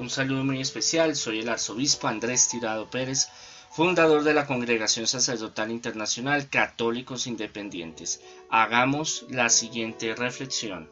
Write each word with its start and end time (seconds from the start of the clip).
Un 0.00 0.08
saludo 0.08 0.44
muy 0.44 0.62
especial, 0.62 1.14
soy 1.14 1.40
el 1.40 1.50
arzobispo 1.50 2.08
Andrés 2.08 2.48
Tirado 2.48 2.88
Pérez, 2.88 3.28
fundador 3.70 4.22
de 4.22 4.32
la 4.32 4.46
Congregación 4.46 5.06
Sacerdotal 5.06 5.70
Internacional 5.70 6.48
Católicos 6.48 7.26
Independientes. 7.26 8.22
Hagamos 8.48 9.26
la 9.28 9.50
siguiente 9.50 10.14
reflexión. 10.14 10.90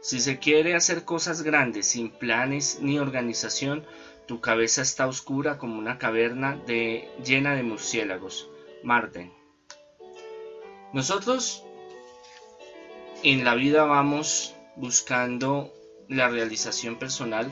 Si 0.00 0.18
se 0.18 0.40
quiere 0.40 0.74
hacer 0.74 1.04
cosas 1.04 1.42
grandes 1.42 1.86
sin 1.86 2.10
planes 2.10 2.78
ni 2.80 2.98
organización, 2.98 3.86
tu 4.26 4.40
cabeza 4.40 4.82
está 4.82 5.06
oscura 5.06 5.56
como 5.56 5.78
una 5.78 5.98
caverna 5.98 6.60
llena 6.66 7.54
de 7.54 7.62
murciélagos. 7.62 8.48
Marden. 8.82 9.32
Nosotros 10.92 11.62
en 13.22 13.44
la 13.44 13.54
vida 13.54 13.84
vamos 13.84 14.56
buscando 14.74 15.72
la 16.10 16.28
realización 16.28 16.96
personal, 16.96 17.50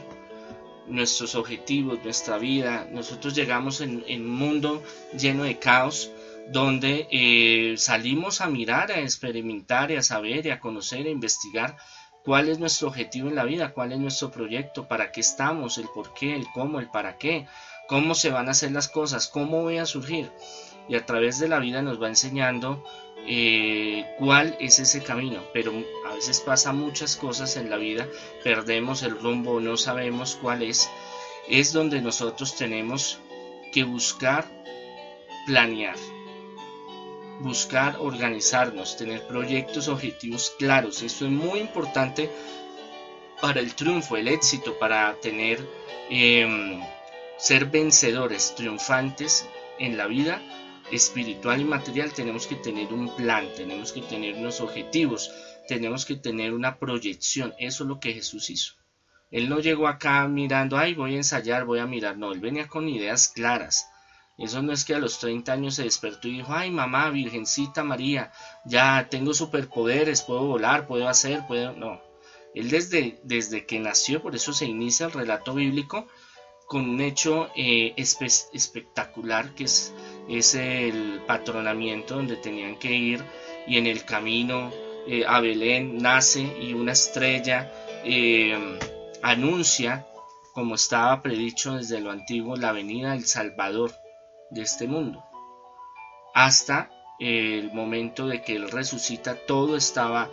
nuestros 0.88 1.34
objetivos, 1.36 2.02
nuestra 2.02 2.38
vida. 2.38 2.88
Nosotros 2.90 3.34
llegamos 3.34 3.80
en, 3.80 4.04
un 4.08 4.28
mundo 4.28 4.82
lleno 5.16 5.44
de 5.44 5.58
caos 5.58 6.10
donde 6.50 7.06
eh, 7.10 7.76
salimos 7.76 8.40
a 8.40 8.48
mirar, 8.48 8.90
a 8.90 9.00
experimentar, 9.00 9.92
a 9.92 10.02
saber, 10.02 10.50
a 10.50 10.60
conocer, 10.60 11.06
a 11.06 11.10
investigar 11.10 11.76
cuál 12.24 12.48
es 12.48 12.58
nuestro 12.58 12.88
objetivo 12.88 13.28
en 13.28 13.36
la 13.36 13.44
vida, 13.44 13.72
cuál 13.72 13.92
es 13.92 13.98
nuestro 13.98 14.30
proyecto, 14.30 14.88
para 14.88 15.12
qué 15.12 15.20
estamos, 15.20 15.78
el 15.78 15.86
por 15.94 16.12
qué, 16.14 16.34
el 16.34 16.46
cómo, 16.52 16.80
el 16.80 16.90
para 16.90 17.16
qué, 17.16 17.46
cómo 17.86 18.14
se 18.14 18.30
van 18.30 18.48
a 18.48 18.52
hacer 18.52 18.72
las 18.72 18.88
cosas, 18.88 19.28
cómo 19.28 19.62
voy 19.62 19.78
a 19.78 19.86
surgir. 19.86 20.30
Y 20.88 20.96
a 20.96 21.06
través 21.06 21.38
de 21.38 21.48
la 21.48 21.58
vida 21.58 21.82
nos 21.82 22.02
va 22.02 22.08
enseñando 22.08 22.82
eh, 23.26 24.06
cuál 24.18 24.56
es 24.60 24.78
ese 24.78 25.02
camino, 25.02 25.42
pero 25.52 25.72
a 26.08 26.14
veces 26.14 26.40
pasa 26.40 26.72
muchas 26.72 27.16
cosas 27.16 27.56
en 27.56 27.70
la 27.70 27.76
vida, 27.76 28.08
perdemos 28.42 29.02
el 29.02 29.18
rumbo, 29.18 29.60
no 29.60 29.76
sabemos 29.76 30.38
cuál 30.40 30.62
es, 30.62 30.88
es 31.48 31.72
donde 31.72 32.00
nosotros 32.00 32.56
tenemos 32.56 33.18
que 33.72 33.84
buscar 33.84 34.46
planear, 35.46 35.96
buscar 37.40 37.96
organizarnos, 38.00 38.96
tener 38.96 39.26
proyectos, 39.26 39.88
objetivos 39.88 40.54
claros. 40.58 41.02
Esto 41.02 41.26
es 41.26 41.30
muy 41.30 41.60
importante 41.60 42.30
para 43.40 43.60
el 43.60 43.74
triunfo, 43.74 44.16
el 44.16 44.28
éxito, 44.28 44.78
para 44.78 45.14
tener, 45.20 45.60
em, 46.10 46.80
ser 47.36 47.66
vencedores, 47.66 48.54
triunfantes 48.54 49.46
en 49.78 49.96
la 49.96 50.06
vida 50.06 50.42
espiritual 50.90 51.60
y 51.60 51.64
material 51.64 52.12
tenemos 52.12 52.46
que 52.46 52.56
tener 52.56 52.92
un 52.92 53.14
plan, 53.16 53.48
tenemos 53.56 53.92
que 53.92 54.02
tener 54.02 54.34
unos 54.34 54.60
objetivos, 54.60 55.30
tenemos 55.66 56.04
que 56.04 56.16
tener 56.16 56.54
una 56.54 56.78
proyección. 56.78 57.54
Eso 57.58 57.84
es 57.84 57.88
lo 57.88 58.00
que 58.00 58.12
Jesús 58.14 58.50
hizo. 58.50 58.74
Él 59.30 59.48
no 59.48 59.60
llegó 59.60 59.88
acá 59.88 60.26
mirando, 60.26 60.78
ay, 60.78 60.94
voy 60.94 61.14
a 61.14 61.18
ensayar, 61.18 61.64
voy 61.64 61.80
a 61.80 61.86
mirar. 61.86 62.16
No, 62.16 62.32
él 62.32 62.40
venía 62.40 62.66
con 62.66 62.88
ideas 62.88 63.28
claras. 63.28 63.86
Eso 64.38 64.62
no 64.62 64.72
es 64.72 64.84
que 64.84 64.94
a 64.94 65.00
los 65.00 65.18
30 65.18 65.52
años 65.52 65.74
se 65.74 65.82
despertó 65.82 66.28
y 66.28 66.38
dijo, 66.38 66.52
ay, 66.52 66.70
mamá, 66.70 67.10
Virgencita 67.10 67.82
María, 67.82 68.32
ya 68.64 69.08
tengo 69.10 69.34
superpoderes, 69.34 70.22
puedo 70.22 70.46
volar, 70.46 70.86
puedo 70.86 71.08
hacer, 71.08 71.46
puedo... 71.46 71.72
No. 71.72 72.00
Él 72.54 72.70
desde, 72.70 73.20
desde 73.24 73.66
que 73.66 73.78
nació, 73.80 74.22
por 74.22 74.34
eso 74.34 74.52
se 74.52 74.64
inicia 74.64 75.06
el 75.06 75.12
relato 75.12 75.54
bíblico, 75.54 76.06
con 76.68 76.88
un 76.88 77.00
hecho 77.00 77.50
eh, 77.56 77.94
espectacular 77.96 79.54
que 79.54 79.64
es 79.64 79.92
es 80.28 80.54
el 80.54 81.20
patronamiento 81.26 82.16
donde 82.16 82.36
tenían 82.36 82.76
que 82.76 82.92
ir 82.92 83.24
y 83.66 83.78
en 83.78 83.86
el 83.86 84.04
camino 84.04 84.70
eh, 85.06 85.24
a 85.26 85.40
Belén 85.40 85.98
nace 85.98 86.42
y 86.60 86.74
una 86.74 86.92
estrella 86.92 87.72
eh, 88.04 88.78
anuncia, 89.22 90.06
como 90.52 90.74
estaba 90.74 91.22
predicho 91.22 91.76
desde 91.76 92.00
lo 92.00 92.10
antiguo, 92.10 92.56
la 92.56 92.72
venida 92.72 93.12
del 93.12 93.24
Salvador 93.24 93.92
de 94.50 94.62
este 94.62 94.86
mundo. 94.86 95.24
Hasta 96.34 96.90
el 97.18 97.72
momento 97.72 98.26
de 98.26 98.42
que 98.42 98.56
Él 98.56 98.70
resucita, 98.70 99.34
todo 99.46 99.76
estaba 99.76 100.30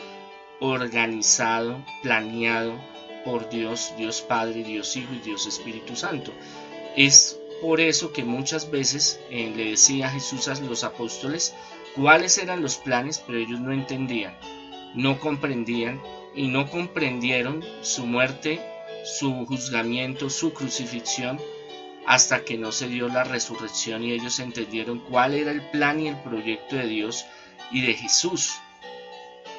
organizado, 0.60 1.84
planeado 2.04 2.74
por 3.24 3.50
Dios, 3.50 3.94
Dios 3.98 4.22
Padre, 4.22 4.64
Dios 4.64 4.96
Hijo 4.96 5.14
y 5.14 5.20
Dios 5.20 5.48
Espíritu 5.48 5.96
Santo. 5.96 6.32
Es 6.96 7.40
por 7.62 7.80
eso 7.80 8.12
que 8.12 8.24
muchas 8.24 8.70
veces 8.70 9.20
eh, 9.30 9.52
le 9.56 9.72
decía 9.72 10.10
Jesús 10.10 10.48
a 10.48 10.60
los 10.62 10.84
apóstoles 10.84 11.54
cuáles 11.96 12.38
eran 12.38 12.62
los 12.62 12.76
planes, 12.76 13.24
pero 13.26 13.40
ellos 13.40 13.60
no 13.60 13.72
entendían, 13.72 14.38
no 14.94 15.20
comprendían 15.20 16.02
y 16.36 16.48
no 16.48 16.70
comprendieron 16.70 17.64
su 17.82 18.06
muerte, 18.06 18.62
su 19.06 19.46
juzgamiento, 19.46 20.30
su 20.30 20.54
crucifixión, 20.54 21.40
hasta 22.06 22.44
que 22.44 22.58
no 22.58 22.72
se 22.72 22.88
dio 22.88 23.08
la 23.08 23.24
resurrección 23.24 24.04
y 24.04 24.12
ellos 24.12 24.40
entendieron 24.40 25.00
cuál 25.00 25.34
era 25.34 25.52
el 25.52 25.62
plan 25.72 26.00
y 26.00 26.08
el 26.08 26.22
proyecto 26.22 26.76
de 26.76 26.88
Dios 26.88 27.26
y 27.72 27.82
de 27.82 27.94
Jesús. 27.94 28.54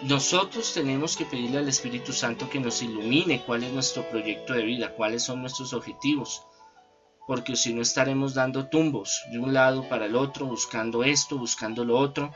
Nosotros 0.03 0.75
tenemos 0.75 1.17
que 1.17 1.25
pedirle 1.25 1.59
al 1.59 1.69
Espíritu 1.69 2.13
Santo 2.13 2.51
que 2.51 2.61
nos 2.61 2.83
ilumine 2.83 3.43
cuál 3.45 3.65
es 3.65 3.73
nuestro 3.73 4.09
proyecto 4.11 4.53
de 4.53 4.63
vida, 4.63 4.95
cuáles 4.95 5.23
son 5.23 5.41
nuestros 5.41 5.73
objetivos, 5.73 6.43
porque 7.27 7.57
si 7.57 7.75
no 7.75 7.83
estaremos 7.83 8.35
dando 8.35 8.67
tumbos 8.67 9.25
de 9.31 9.39
un 9.39 9.53
lado 9.53 9.89
para 9.89 10.07
el 10.07 10.17
otro, 10.17 10.47
buscando 10.47 11.05
esto, 11.05 11.39
buscando 11.39 11.85
lo 11.85 11.99
otro, 11.99 12.33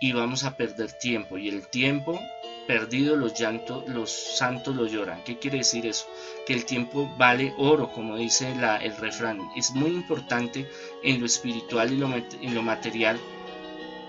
y 0.00 0.12
vamos 0.12 0.44
a 0.44 0.56
perder 0.56 0.92
tiempo. 0.92 1.38
Y 1.38 1.48
el 1.48 1.66
tiempo 1.68 2.20
perdido 2.68 3.16
los 3.16 3.34
llantos, 3.38 3.88
los 3.88 4.10
santos 4.10 4.76
lo 4.76 4.86
lloran. 4.86 5.24
¿Qué 5.24 5.38
quiere 5.38 5.58
decir 5.58 5.86
eso? 5.86 6.06
Que 6.46 6.52
el 6.52 6.66
tiempo 6.66 7.10
vale 7.16 7.54
oro, 7.56 7.90
como 7.90 8.16
dice 8.16 8.52
el 8.52 8.96
refrán. 8.96 9.40
Es 9.56 9.72
muy 9.72 9.90
importante 9.90 10.68
en 11.02 11.18
lo 11.18 11.26
espiritual 11.26 11.92
y 11.92 12.46
en 12.46 12.54
lo 12.54 12.62
material. 12.62 13.18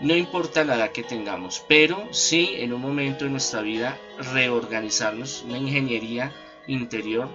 No 0.01 0.15
importa 0.15 0.63
la 0.63 0.75
edad 0.75 0.91
que 0.91 1.03
tengamos, 1.03 1.63
pero 1.67 2.07
sí 2.11 2.51
en 2.55 2.71
un 2.71 2.81
momento 2.81 3.25
de 3.25 3.31
nuestra 3.31 3.61
vida 3.61 3.97
reorganizarnos, 4.33 5.43
una 5.45 5.57
ingeniería 5.57 6.31
interior, 6.67 7.27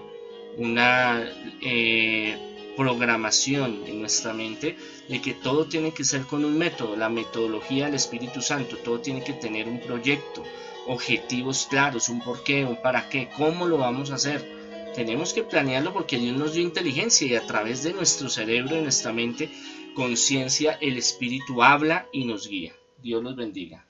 una 0.57 1.27
eh, 1.63 2.54
programación 2.77 3.85
en 3.87 4.01
nuestra 4.01 4.33
mente 4.33 4.77
de 5.09 5.21
que 5.21 5.35
todo 5.35 5.67
tiene 5.67 5.93
que 5.93 6.05
ser 6.05 6.23
con 6.23 6.45
un 6.45 6.59
método, 6.59 6.97
la 6.97 7.09
metodología 7.09 7.87
del 7.87 7.95
Espíritu 7.95 8.41
Santo, 8.41 8.77
todo 8.79 9.01
tiene 9.01 9.23
que 9.23 9.33
tener 9.33 9.69
un 9.69 9.81
proyecto, 9.81 10.43
objetivos 10.87 11.67
claros, 11.69 12.09
un 12.09 12.21
por 12.21 12.43
qué, 12.43 12.65
un 12.65 12.81
para 12.81 13.09
qué, 13.09 13.29
cómo 13.37 13.67
lo 13.67 13.79
vamos 13.79 14.11
a 14.11 14.17
hacer. 14.17 14.93
Tenemos 14.95 15.33
que 15.33 15.43
planearlo 15.43 15.93
porque 15.93 16.19
Dios 16.19 16.37
nos 16.37 16.53
dio 16.53 16.63
inteligencia 16.63 17.27
y 17.27 17.35
a 17.35 17.47
través 17.47 17.83
de 17.83 17.93
nuestro 17.93 18.29
cerebro, 18.29 18.77
de 18.77 18.83
nuestra 18.83 19.13
mente, 19.13 19.51
conciencia, 19.95 20.79
el 20.81 20.97
Espíritu 20.97 21.63
habla 21.63 22.09
y 22.13 22.25
nos 22.25 22.49
guía. 22.49 22.75
Dios 23.03 23.23
los 23.23 23.35
bendiga. 23.35 23.87